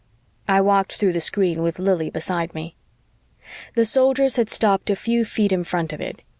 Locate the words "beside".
2.09-2.55